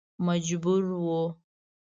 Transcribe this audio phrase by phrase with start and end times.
[0.27, 1.09] مجبور و.